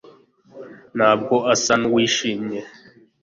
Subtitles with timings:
[0.97, 2.59] ntabwo asa nuwishimye